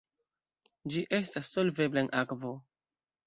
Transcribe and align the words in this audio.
Ĝi 0.95 1.03
estas 1.17 1.51
solvebla 1.57 2.03
en 2.05 2.09
akvo. 2.23 2.55